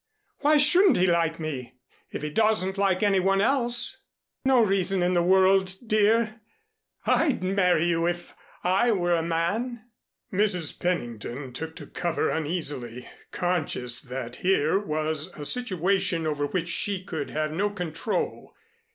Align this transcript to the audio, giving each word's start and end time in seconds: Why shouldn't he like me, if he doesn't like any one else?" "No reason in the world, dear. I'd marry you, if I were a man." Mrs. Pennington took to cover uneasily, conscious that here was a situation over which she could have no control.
Why 0.39 0.57
shouldn't 0.57 0.97
he 0.97 1.05
like 1.05 1.39
me, 1.39 1.75
if 2.11 2.23
he 2.23 2.31
doesn't 2.31 2.75
like 2.79 3.03
any 3.03 3.19
one 3.19 3.39
else?" 3.39 3.97
"No 4.43 4.65
reason 4.65 5.03
in 5.03 5.13
the 5.13 5.21
world, 5.21 5.75
dear. 5.85 6.41
I'd 7.05 7.43
marry 7.43 7.85
you, 7.85 8.07
if 8.07 8.33
I 8.63 8.91
were 8.93 9.13
a 9.15 9.21
man." 9.21 9.83
Mrs. 10.33 10.79
Pennington 10.79 11.53
took 11.53 11.75
to 11.75 11.85
cover 11.85 12.31
uneasily, 12.31 13.07
conscious 13.31 14.01
that 14.01 14.37
here 14.37 14.79
was 14.79 15.27
a 15.37 15.45
situation 15.45 16.25
over 16.25 16.47
which 16.47 16.67
she 16.69 17.03
could 17.03 17.29
have 17.29 17.51
no 17.51 17.69
control. 17.69 18.55